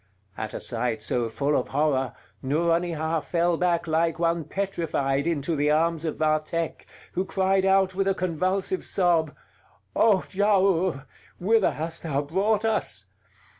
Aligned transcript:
At 0.35 0.55
a 0.55 0.59
sight 0.59 0.99
so 0.99 1.29
full 1.29 1.55
of 1.55 1.67
horror, 1.67 2.13
Nouronihar 2.43 3.21
fell 3.21 3.55
back 3.55 3.85
like 3.85 4.17
one 4.17 4.45
petrified 4.45 5.27
into 5.27 5.55
the 5.55 5.69
arms 5.69 6.05
of 6.05 6.17
Vathek, 6.17 6.87
who 7.11 7.23
cried 7.23 7.65
out 7.65 7.93
with 7.93 8.07
a 8.07 8.15
convulsive 8.15 8.83
sob: 8.83 9.35
"O 9.95 10.23
Giaour! 10.27 11.05
whither 11.37 11.73
hast 11.73 12.01
thou 12.01 12.23
brought 12.23 12.65
us? 12.65 13.09